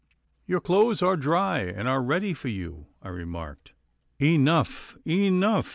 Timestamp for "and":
1.59-1.87